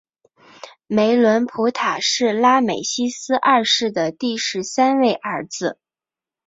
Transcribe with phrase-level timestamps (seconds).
[0.87, 5.77] 梅伦普塔是拉美西斯二世的第十三位儿子。